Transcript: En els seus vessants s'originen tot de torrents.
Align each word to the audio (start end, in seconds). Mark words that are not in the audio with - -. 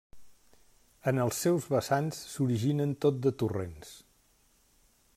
En 1.11 1.19
els 1.25 1.41
seus 1.45 1.67
vessants 1.75 2.23
s'originen 2.31 2.97
tot 3.07 3.23
de 3.27 3.37
torrents. 3.43 3.97